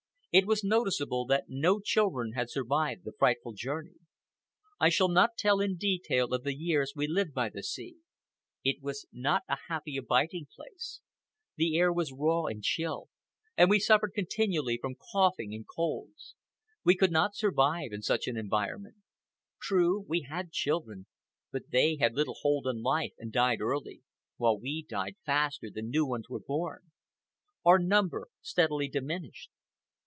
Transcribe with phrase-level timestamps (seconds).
[0.33, 3.95] It was noticeable that no children had survived the frightful journey.
[4.79, 7.97] I shall not tell in detail of the years we lived by the sea.
[8.63, 11.01] It was not a happy abiding place.
[11.57, 13.09] The air was raw and chill,
[13.57, 16.33] and we suffered continually from coughing and colds.
[16.85, 18.95] We could not survive in such an environment.
[19.61, 21.07] True, we had children;
[21.51, 24.01] but they had little hold on life and died early,
[24.37, 26.83] while we died faster than new ones were born.
[27.65, 29.49] Our number steadily diminished.